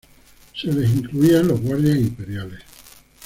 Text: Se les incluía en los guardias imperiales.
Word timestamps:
Se 0.59 0.65
les 0.73 0.89
incluía 0.95 1.41
en 1.41 1.49
los 1.49 1.61
guardias 1.61 1.97
imperiales. 1.97 2.61